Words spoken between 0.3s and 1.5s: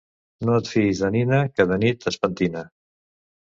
No et fiïs de nina